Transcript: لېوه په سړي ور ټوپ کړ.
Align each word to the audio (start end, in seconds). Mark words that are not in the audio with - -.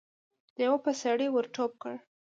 لېوه 0.57 0.77
په 0.85 0.91
سړي 1.01 1.27
ور 1.31 1.45
ټوپ 1.55 1.71
کړ. 1.81 1.93